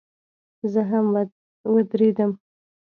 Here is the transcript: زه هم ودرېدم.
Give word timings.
زه 0.71 0.81
هم 0.89 1.05
ودرېدم. 1.73 2.31